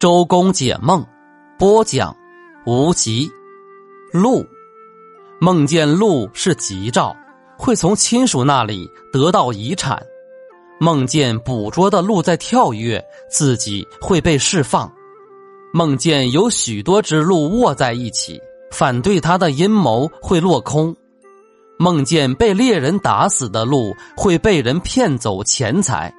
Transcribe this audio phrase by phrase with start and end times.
[0.00, 1.04] 周公解梦，
[1.58, 2.16] 播讲，
[2.64, 3.30] 无极，
[4.10, 4.42] 鹿，
[5.38, 7.14] 梦见鹿是吉兆，
[7.58, 10.02] 会从亲属那里得到遗产。
[10.80, 14.90] 梦见捕捉的鹿在跳跃，自己会被释放。
[15.70, 18.40] 梦见有许多只鹿卧在一起，
[18.70, 20.96] 反对他的阴谋会落空。
[21.78, 26.10] 梦见被猎人打死的鹿会被人骗走钱财。